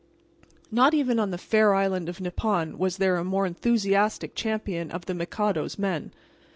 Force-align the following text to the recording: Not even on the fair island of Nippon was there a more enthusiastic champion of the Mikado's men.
Not 0.71 0.95
even 0.95 1.19
on 1.19 1.29
the 1.29 1.37
fair 1.37 1.75
island 1.75 2.09
of 2.09 2.19
Nippon 2.19 2.79
was 2.79 2.97
there 2.97 3.17
a 3.17 3.23
more 3.23 3.45
enthusiastic 3.45 4.33
champion 4.33 4.89
of 4.89 5.05
the 5.05 5.13
Mikado's 5.13 5.77
men. 5.77 6.11